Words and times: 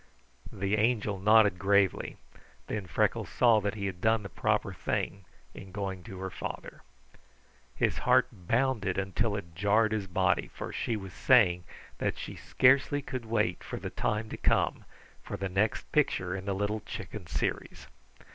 The 0.51 0.77
Angel 0.77 1.19
nodded 1.19 1.59
gravely, 1.59 2.17
then 2.65 2.87
Freckles 2.87 3.29
saw 3.29 3.59
that 3.59 3.75
he 3.75 3.85
had 3.85 4.01
done 4.01 4.23
the 4.23 4.29
proper 4.29 4.73
thing 4.73 5.25
in 5.53 5.71
going 5.71 6.01
to 6.05 6.17
her 6.17 6.31
father. 6.31 6.81
His 7.75 7.99
heart 7.99 8.25
bounded 8.31 8.97
until 8.97 9.35
it 9.35 9.53
jarred 9.53 9.91
his 9.91 10.07
body, 10.07 10.47
for 10.55 10.73
she 10.73 10.95
was 10.97 11.13
saying 11.13 11.65
that 11.99 12.17
she 12.17 12.35
scarcely 12.35 13.03
could 13.03 13.25
wait 13.25 13.63
for 13.63 13.77
the 13.77 13.91
time 13.91 14.27
to 14.29 14.37
come 14.37 14.85
for 15.21 15.37
the 15.37 15.49
next 15.49 15.83
picture 15.91 16.35
of 16.35 16.45
the 16.45 16.55
Little 16.55 16.79
Chicken 16.79 17.27
series. 17.27 17.85